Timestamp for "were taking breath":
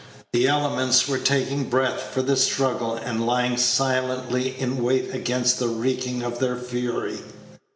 1.07-2.01